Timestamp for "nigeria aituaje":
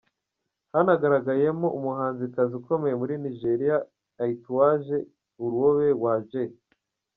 3.23-4.97